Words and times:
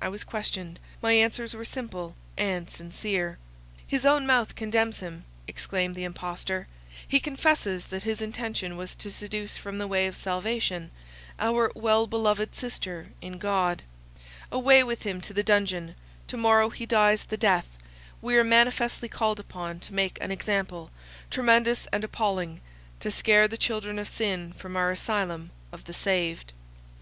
I 0.00 0.08
was 0.08 0.24
questioned. 0.24 0.80
My 1.02 1.12
answers 1.12 1.52
were 1.52 1.66
simple 1.66 2.16
and 2.38 2.70
sincere. 2.70 3.36
"His 3.86 4.06
own 4.06 4.26
mouth 4.26 4.54
condemns 4.54 5.00
him," 5.00 5.26
exclaimed 5.46 5.94
the 5.94 6.04
impostor; 6.04 6.66
"he 7.06 7.20
confesses 7.20 7.88
that 7.88 8.04
his 8.04 8.22
intention 8.22 8.78
was 8.78 8.94
to 8.96 9.12
seduce 9.12 9.58
from 9.58 9.76
the 9.76 9.86
way 9.86 10.06
of 10.06 10.16
salvation 10.16 10.92
our 11.38 11.70
well 11.74 12.06
beloved 12.06 12.54
sister 12.54 13.08
in 13.20 13.36
God; 13.36 13.82
away 14.50 14.82
with 14.82 15.02
him 15.02 15.20
to 15.20 15.34
the 15.34 15.42
dungeon; 15.44 15.94
to 16.26 16.38
morrow 16.38 16.70
he 16.70 16.86
dies 16.86 17.24
the 17.24 17.36
death; 17.36 17.66
we 18.22 18.34
are 18.36 18.42
manifestly 18.44 19.10
called 19.10 19.38
upon 19.38 19.78
to 19.80 19.92
make 19.92 20.16
an 20.22 20.30
example, 20.30 20.90
tremendous 21.30 21.86
and 21.92 22.02
appalling, 22.02 22.62
to 23.00 23.10
scare 23.10 23.46
the 23.46 23.58
children 23.58 23.98
of 23.98 24.08
sin 24.08 24.54
from 24.54 24.74
our 24.74 24.90
asylum 24.90 25.50
of 25.70 25.84
the 25.84 25.92
saved." 25.92 26.54